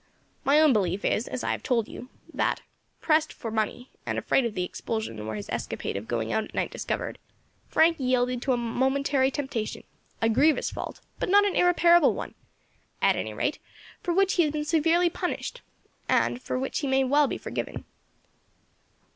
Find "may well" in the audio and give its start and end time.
16.87-17.27